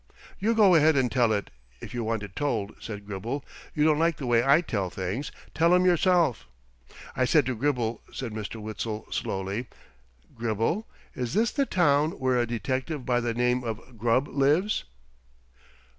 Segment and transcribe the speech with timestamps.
[0.39, 3.45] "You go ahead and tell it, if you want it told," said Gribble.
[3.75, 5.31] "You don't like the way I tell things.
[5.53, 6.47] Tell 'em yourself."
[7.15, 8.59] "I said to Gribble," said Mr.
[8.59, 9.67] Witzel slowly,
[10.35, 14.85] "'Gribble, is this the town where a detective by the name of Grubb lives?'"